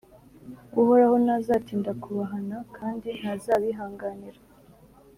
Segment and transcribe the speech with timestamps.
[0.81, 4.39] Uhoraho ntazatinda kubahana kandi ntazabihanganira